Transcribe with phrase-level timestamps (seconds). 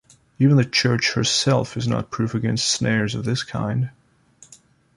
[0.39, 3.91] Even the Church herself is not proof against snares of this kind.